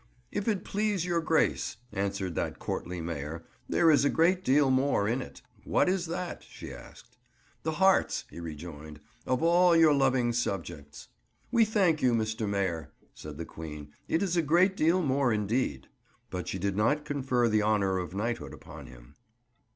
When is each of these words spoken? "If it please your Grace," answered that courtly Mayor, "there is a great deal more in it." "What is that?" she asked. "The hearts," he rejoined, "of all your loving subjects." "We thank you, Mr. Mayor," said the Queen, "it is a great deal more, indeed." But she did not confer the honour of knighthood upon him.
"If 0.31 0.47
it 0.47 0.65
please 0.65 1.05
your 1.05 1.21
Grace," 1.21 1.77
answered 1.93 2.33
that 2.33 2.57
courtly 2.57 3.01
Mayor, 3.01 3.45
"there 3.69 3.91
is 3.91 4.03
a 4.03 4.09
great 4.09 4.43
deal 4.43 4.71
more 4.71 5.07
in 5.07 5.21
it." 5.21 5.43
"What 5.63 5.87
is 5.87 6.07
that?" 6.07 6.41
she 6.41 6.73
asked. 6.73 7.17
"The 7.61 7.73
hearts," 7.73 8.25
he 8.31 8.39
rejoined, 8.39 8.99
"of 9.27 9.43
all 9.43 9.75
your 9.75 9.93
loving 9.93 10.33
subjects." 10.33 11.09
"We 11.51 11.65
thank 11.65 12.01
you, 12.01 12.13
Mr. 12.15 12.49
Mayor," 12.49 12.89
said 13.13 13.37
the 13.37 13.45
Queen, 13.45 13.91
"it 14.07 14.23
is 14.23 14.35
a 14.35 14.41
great 14.41 14.75
deal 14.75 15.03
more, 15.03 15.31
indeed." 15.31 15.87
But 16.31 16.47
she 16.47 16.57
did 16.57 16.75
not 16.75 17.05
confer 17.05 17.47
the 17.47 17.61
honour 17.61 17.99
of 17.99 18.15
knighthood 18.15 18.55
upon 18.55 18.87
him. 18.87 19.13